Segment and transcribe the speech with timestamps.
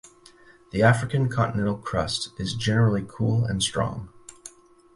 [0.71, 4.09] The African continental crust is generally cool and strong.